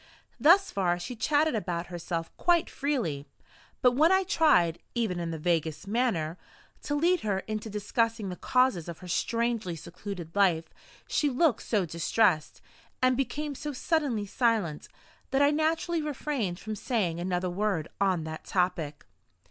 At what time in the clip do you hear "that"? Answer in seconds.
15.29-15.43, 18.23-18.43